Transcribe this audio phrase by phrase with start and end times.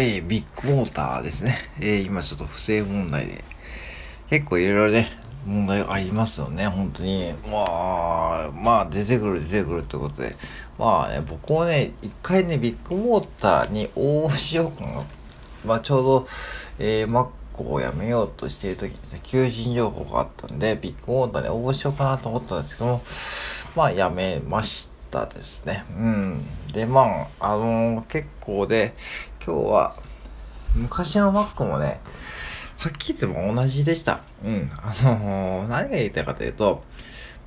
[0.00, 1.58] えー、ビッグモーターですね。
[1.80, 3.42] えー、今ちょっと不正問題で、
[4.30, 5.10] 結構いろいろね、
[5.44, 7.32] 問題ありますよね、本当に。
[7.50, 10.36] まあ、まあ、出てくる出てくるってことで。
[10.78, 15.02] まあね、僕もね、一回ね、ビッグモーターに応募しようかな。
[15.64, 16.26] まあ、ちょうど、
[16.78, 23.02] えー、マックを辞めようとしている時にね、求人情報があったんで、ビッグモーターに応募しようかなと思ったんですけども、
[23.74, 25.84] まあ、辞めましたですね。
[25.90, 26.46] うん。
[26.72, 28.94] で、まあ、あのー、結構で、
[29.48, 29.96] 今日は、
[30.74, 32.02] 昔の Mac もね、
[32.76, 34.20] はっきり言っても同じでした。
[34.44, 34.70] うん。
[34.76, 36.82] あのー、何が言いたいかというと、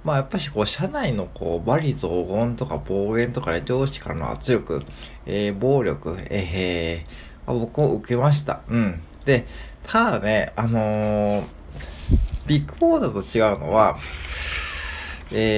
[0.03, 4.81] まあやっぱしこう、社内のこう、罵詈雑言とか暴言とかね、上司からの圧力、
[5.27, 8.61] えー、暴力、えー、僕も受けました。
[8.67, 8.99] うん。
[9.25, 9.45] で、
[9.83, 11.43] ただね、あのー、
[12.47, 13.99] ビッグボーダーと違うのは、
[15.31, 15.51] え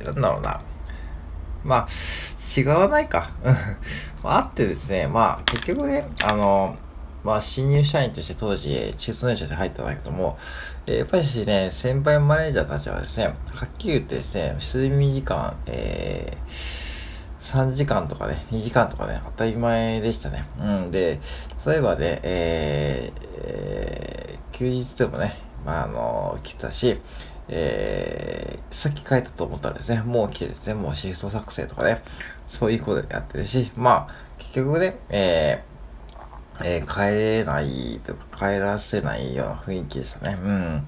[0.00, 0.60] ー、なんだろうな。
[1.64, 1.88] まあ、
[2.56, 3.30] 違わないか。
[4.22, 6.76] あってですね、まあ結局ね、あの、
[7.24, 10.38] まあ新入社員として当時中卒年者で入ったんだけども、
[10.86, 16.86] やっぱりね、先輩マネージャーたちはですね、はっきり言ってですね、睡眠時間、えー、
[17.40, 20.46] 3時間とかね、2時間とかね、当たり前でしたね。
[20.60, 20.90] うん。
[20.90, 21.18] で、
[21.66, 27.00] 例えばね、えー、えー、休日でもね、まあ、あの、来たし、
[27.48, 32.02] えー、さっき書いたと思ったらですね、もう来てですね、もうシフト作成とかね、
[32.48, 35.76] そういうことでやってるし、まあ、結局ね、えー、
[36.64, 40.38] えー、帰れないとか、帰らせないような雰囲気でしたね。
[40.42, 40.86] うん。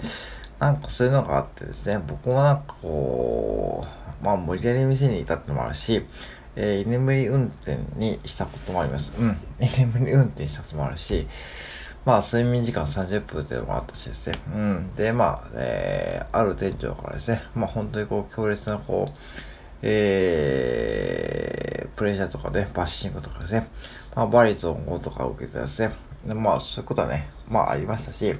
[0.58, 3.84] なんかそういうのがあってですね、僕もなんかこ
[4.22, 6.04] う、まあ無理やり店にいたってのもあるし、
[6.56, 9.12] えー、居眠り運転にしたこともあります。
[9.16, 9.36] うん。
[9.60, 11.28] 居眠り運転したこともあるし、
[12.08, 14.38] まあ、睡眠時間30分っていうのもあったしですね。
[14.54, 14.94] うん。
[14.96, 19.12] で、まあ、えー、ある店長からですね、まあ、本当にこう、強烈な、こう、
[19.82, 23.68] えー、プレッシャーとかね、バッシングとかですね、
[24.16, 25.92] まあ、バリゾンとかを受けてですね、
[26.24, 28.34] でまあ、そういうことはね、まあ、ありましたし、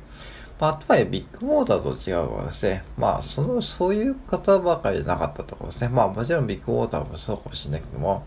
[0.59, 5.91] まあ、あとはビッグモーターと違うのはですね、まあ、その、そういう方ばかりじゃなかったところですね。
[5.91, 8.25] まあ、もちろんビッグモーターもそうかもしれないけども、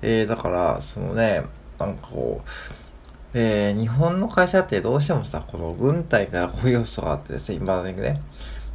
[0.00, 1.42] えー、だから、そのね、
[1.76, 2.89] なんかこう、
[3.32, 8.20] え、日本の会社ってどうしてもさ、この軍隊からこういう要素があってですね、今だけね。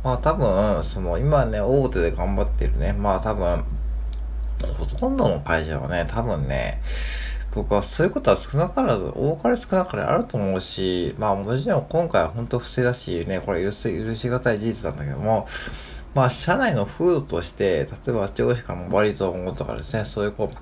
[0.03, 3.65] まあ多分、その今ね、大手で頑張ってるね、まあ多分、
[4.77, 6.81] ほとんどの会社はね、多分ね、
[7.53, 15.47] 僕はそういうことは少なからず、多かれ少なかれあると思うし、まあもちろん今回は本当不正だし、ね、これ許し、許し難い事実なんだけども、
[16.13, 20.57] まあ社内の風土として、例えば上司からもバリゾーンとかですね、そういうこう、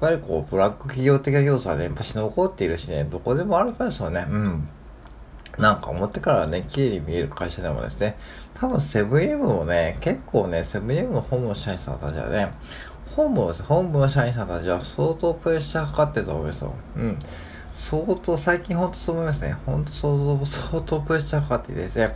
[0.00, 4.26] ぱりこう、ブラック企業的な要素はね、やっぱし残っているしね、どこでもあるからですよね。
[4.28, 4.68] うん。
[5.58, 8.16] なんか表からね、綺麗に見える会社でもですね、
[8.54, 12.52] 多分セブンイレブンもね、結構ね、セブンイレブンの本部の社員さんたちはね、
[13.14, 16.72] 本部です本部の社員さんたちは相当プレッシャーかかってると思いますよ。
[16.96, 17.18] うん。
[17.74, 19.56] 相当、最近ほんとそう思いますね。
[19.66, 22.14] ほんと相当、相当プレッシャーかかっていてですね、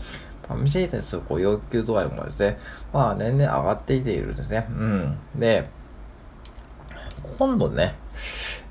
[0.49, 2.59] まあ、店に対するこう要求度合いもですね、
[2.93, 4.67] まあ年々上がっていているんですね。
[4.71, 5.19] うん。
[5.37, 5.69] で、
[7.39, 7.95] 今度ね、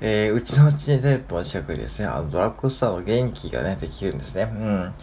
[0.00, 4.42] えー、うちのうちに店舗の近くにですね、あのドラッグストアの元気がね、できるんですね。
[4.42, 4.94] うん。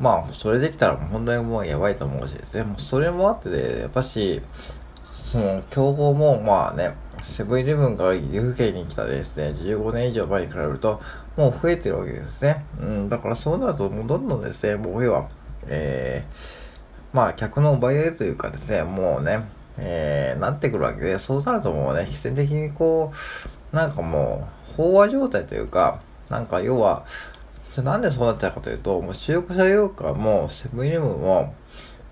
[0.00, 2.64] まあ、それできたら本当にもうやばいと思うしですね。
[2.64, 4.42] もうそれもあってで、やっぱし、
[5.12, 11.00] その、競合もまあね、セブンイレブンが岐阜県に来たですね、15年以上前に比べると、
[11.36, 12.64] もう増えてるわけですね。
[12.80, 15.28] うん、だからそうなると、もうどんどんですね、もう要は、
[15.66, 19.44] えー、まあ、客の奪い合いというかですね、もうね、
[19.78, 23.12] えー、なってくるわけで、そうなるともうね、必然的にこ
[23.72, 27.04] う、なんかもう、飽和状態というか、なんか要は、
[27.70, 31.54] じゃなんでそうなっちゃうかというと、もう中古車業界も、セブンイレブンも、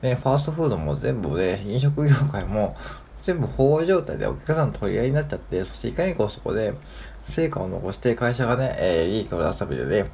[0.02, 2.76] ね、ファーストフードも全部で、飲食業界も、
[3.22, 6.74] 全部飽和状態でお客さんの取り合いになっちゃって、そしていかにこうそこで
[7.22, 10.10] 成果を残して会社がね、えー、利益を出すためでね、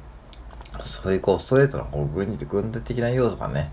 [0.83, 3.71] そういうこうストレートなこう軍事軍事的な要素がね、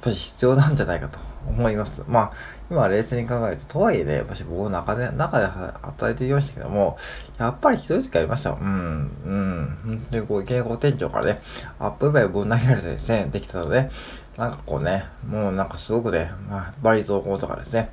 [0.00, 1.18] ぱり必要なんじゃないかと
[1.48, 2.02] 思います。
[2.06, 2.32] まあ、
[2.70, 6.98] 今冷静に考えると、とはいえね、やっぱし僕の中で、中で働いていましたけども、
[7.38, 8.50] やっぱりひどい時ありました。
[8.50, 9.78] うん、うん。
[9.84, 11.40] 本当にこう、いきなりこう店長からね、
[11.78, 13.88] アップバイぶん投げられてですね、できたので、
[14.36, 17.90] なんかこうね、もうなんかすごくね、まあ、バリ増行とかですね、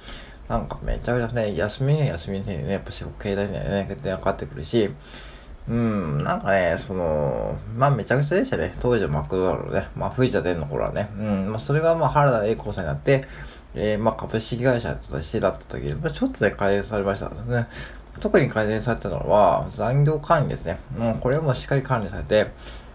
[0.49, 4.91] なんかめちゃめちゃね、休みには休みにね、やっぱし携帯にはね、かかってくるし、
[5.69, 8.75] うん、なんかね、その、まあめちゃくちゃでしたね。
[8.81, 9.88] 当時のマクドナルドね。
[9.95, 11.10] まあ藤田伝の頃はね。
[11.18, 13.25] うん、まあそれがまあ原田栄光さんになって、
[13.74, 17.68] えー、まあ株式会社としてだった時に、まあ、ちょっとね、改善されましたね。
[18.19, 20.80] 特に改善されたのは、残業管理ですね。
[20.98, 22.51] もうこれもしっかり管理されて、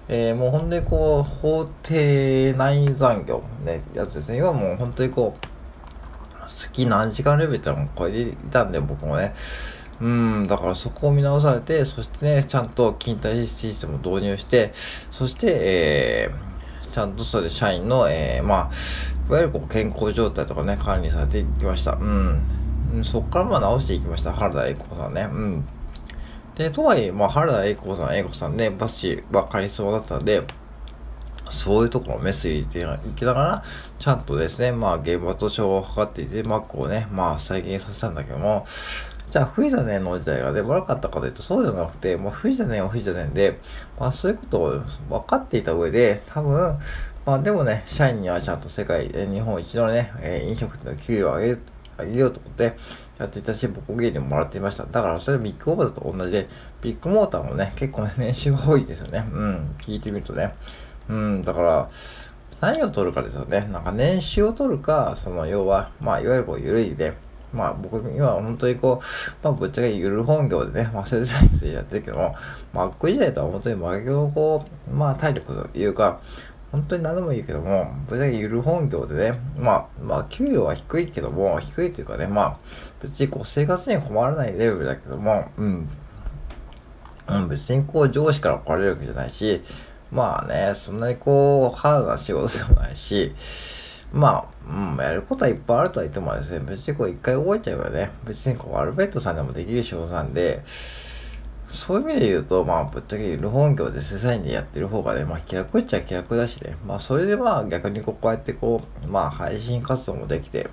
[0.09, 4.39] えー、もう本当にこう、法定内残業ね、やつですね。
[4.39, 9.35] 今もう本当にこう、月何時間レベルってのも超えていたんで、僕もね。
[10.01, 14.73] うん、だからそこを見直されて、そしてね、ちゃんと勤怠システムを導入して、
[15.11, 21.93] そして、えー、ちゃんとそれで社員の、えー、まあ、いわゆるこう健康状態とかね、管理されていきました。
[21.93, 22.41] うん。
[23.05, 25.23] そこからまあ直していきました、原田栄子さんね。
[25.23, 25.65] うん。
[26.55, 30.43] で、とはいえ、まあ、原田栄子さん、栄子さんね、バッシーはカリスマだったんで、
[31.51, 33.65] そういうところをメス入れていきながら、
[33.99, 38.67] ちゃんとですね、まあ、現場と調和を図っていて、マックをね、まあ、再現させたんだけども、
[39.31, 43.59] じゃあ、藤田年の時代がでも悪かったかというと、そうじゃなくて、もう藤田年は藤田年で、
[43.99, 44.71] まあ、そういうことを
[45.11, 46.79] 分かっていた上で、多分、
[47.27, 51.61] まあ、でもね、社員にはちゃんと世界で、日本一のね、えー、飲食店の給料を上げる、
[51.99, 52.75] 上げようと思って
[53.19, 54.85] やっていたし、僕芸でもらっていました。
[54.85, 56.49] だから、それビッグオーバーと同じで、
[56.81, 59.27] ビッグモーターもね、結構ね、年収が多いですよね。
[59.31, 60.55] うん、聞いてみるとね。
[61.11, 61.91] うん、だから、
[62.63, 63.69] 何を取るかですよね。
[63.71, 67.13] なんか年収を取るか、その要は、まあ、いわゆるこう、緩いで、
[67.53, 72.35] まあ僕今本当にこう、まあぶっちゃけゆる本業でね、 まあ生産でやってるけども、
[72.73, 76.21] マック時代とは本当に真逆のこう、まあ体力というか、
[76.71, 82.57] 本当に何でもいいけども、ぶっちゃけゆる本業でね、まあ、まあ給料は低いけども、低いというかね、まあ
[83.03, 85.89] 別にこう生活に困らないレベルだけども、うん。
[87.29, 89.63] うん、別にこう上司から来られるわけじゃないし、
[90.11, 93.35] まあね、そんなにこう、ハードな仕事でもないし、
[94.13, 100.63] まあ、うん、やることはいっぱいあるとは言ってもですね、別にこう一回覚えちゃえばね、別にこうアルベットさんでもできる仕事なんで、
[101.69, 110.71] そういう意味で言うと、まあ、ぶっちゃけいる本業で正社員でやってる方がね、まあ、気楽っちゃ気楽だしね、まあ、それでまあ、逆にこうやってこう、まあ、配信活動もできて、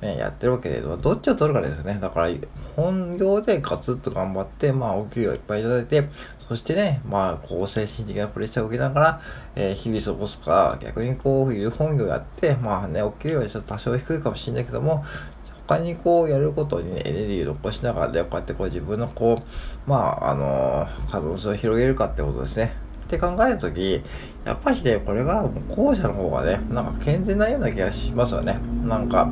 [0.00, 1.98] ね、やってるわけで、どっちを取るかですよね。
[2.00, 2.28] だから、
[2.74, 6.08] 本業でガツッと頑張って、まあ、お給料いっぱいいただいて、
[6.48, 9.20] そしてね、まあ、こう、精神的なプレッシャーを受けながら、
[9.56, 15.04] えー、日々過ごすか、逆にこう、いう本業やって、まあね、お給料はちょっと多少低いかもしれないけども、
[15.66, 22.72] 他にこうやることにね、エネルギーを残しながらで、こうやってこう自分のこう、まあ、あのー、可能性を広げるかってことですね。
[23.04, 24.02] って考えるとき、
[24.44, 28.58] やっぱしね、これが後者の方がね、なんか健全なような気がしますよね。
[28.84, 29.30] なんか、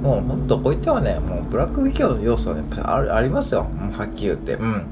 [0.00, 3.66] もうほんとこう言ってはね、もうブラック企業の要素はね、あありますよ。
[3.96, 4.54] はっきり言って。
[4.54, 4.86] うん。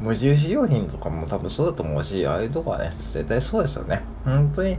[0.00, 4.02] 無印良品とかも多分そうだと思うし、ああいうとこはね、絶対そうですよね。
[4.24, 4.76] 本当に、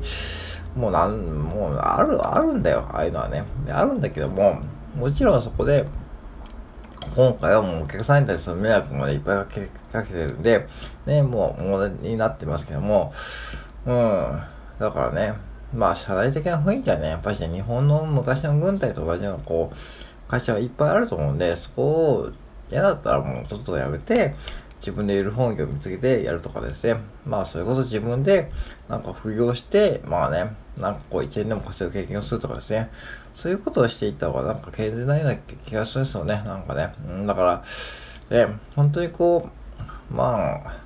[0.76, 3.46] もうなん、もうある、あるんだよ、ああいうのはね。
[3.70, 4.60] あるんだけども、
[4.98, 5.86] もちろんそこで、
[7.16, 10.68] 今回はもうお客さんに対する迷惑までいっぱいかけかけてるんで、
[11.06, 13.14] ね、もう問題になってますけども、
[13.86, 14.42] うん、
[14.80, 15.34] だからね、
[15.74, 22.32] まあ、社会的な雰囲気はね、やっぱりね、日本の昔の軍隊と同じような、こう、会社はいっぱいあると思うんで、そこを
[22.72, 24.36] 嫌だったらもうちょっとやめて、
[24.80, 26.98] 自分でいる本業を見つけてやるとかですね。
[27.26, 28.52] まあ、それこそ自分で、
[28.90, 32.90] なんか副業して、まあね、なんかこう、一円でも稼ぐ経験をするとかですね。
[33.34, 36.44] そういうことをしていった方が、なんか健全なような気がするんですよね。
[36.46, 36.94] なんかね。
[37.08, 37.64] うん、だか
[38.30, 39.50] ら、ね、本当にこ
[40.12, 40.84] う、まあ、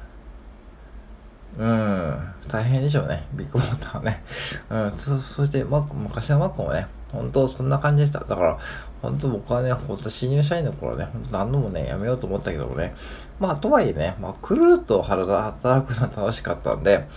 [1.57, 3.25] うん、大変でしょうね。
[3.33, 4.23] ビッグモーターね。
[4.69, 8.19] うん、そそして、ま、昔のマックもね、本当そんな感じでした。
[8.19, 8.57] だから、
[9.01, 12.93] 本当僕はね、ほんと新入社員の頃ね、何度もね、やめようと思ったけどもね、
[13.39, 17.07] まあ、とはいえね、まあ、クルーと働くのは楽しかったんで、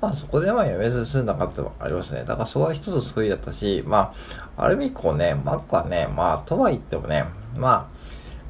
[0.00, 2.24] まあ、そこでまあ、やめず済んだかってありますね。
[2.24, 4.12] だから、そこは一つ救いだったし、ま
[4.56, 7.24] あ、ある意味こうね、マックはね、まあ、とは言ってもね、
[7.56, 7.88] ま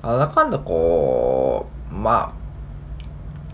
[0.03, 2.46] あ、なんだかんだこう、まあ、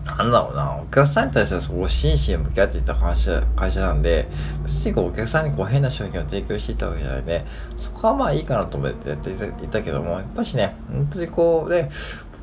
[0.05, 4.27] なんだろうな、お客さんに対してはそこ真摯に向き合っていた会社会社なんで、
[4.65, 7.45] 別にこうお客さんにこう変な商品を提供していたわけじゃないんで、
[7.77, 11.89] そこはまあいいかなと思ってやっていたけども、やっぱしね、本当にこうね、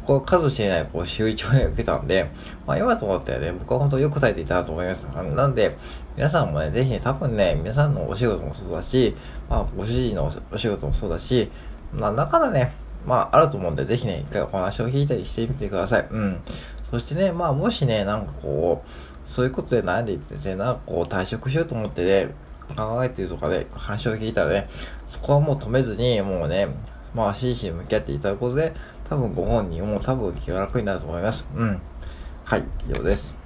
[0.06, 2.30] こう数知れないこう周囲長を受けたんで、
[2.66, 5.04] まあ今と思ってね、僕は本当よくされていたなと思います。
[5.04, 5.76] なんで、
[6.16, 9.14] 皆さんもね、ぜひね、多分ね、皆さんのお仕事もそうだし、
[9.50, 11.50] まあご主人のお仕事もそうだし、
[11.92, 12.72] まあ中でね、
[13.06, 16.06] まああると思うんで、ぜひね、一回お話を聞いたりしてみてください。
[16.10, 16.40] うん。
[16.90, 22.34] そしてね、まあもしね、なんかこう、そういうことで悩んでいてですね、なんかこう退職しようと思ってね、
[22.76, 24.68] 考えてるとかで、ね、話を聞いたらね、
[25.06, 26.68] そこはもう止めずに、もうね、
[27.14, 28.74] まあ真摯に向き合っていただくことで、
[29.08, 31.44] 多分ご本人も多分気が楽になると思います。
[31.54, 31.80] うん。
[32.44, 33.39] はい、以上です。